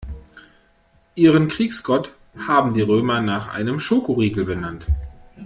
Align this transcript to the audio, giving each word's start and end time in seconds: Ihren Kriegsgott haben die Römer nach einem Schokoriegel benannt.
Ihren 1.13 1.47
Kriegsgott 1.47 2.15
haben 2.35 2.73
die 2.73 2.81
Römer 2.81 3.21
nach 3.21 3.53
einem 3.53 3.79
Schokoriegel 3.79 4.45
benannt. 4.45 4.87